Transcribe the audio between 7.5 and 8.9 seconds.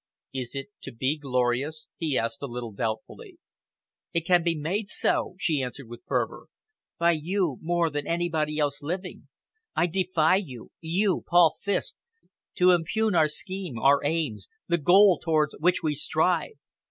more than by anybody else